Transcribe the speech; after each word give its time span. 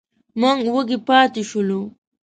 موږ 0.39 0.59
وږي 0.73 0.97
پاتې 1.07 1.41
شولو. 1.49 1.81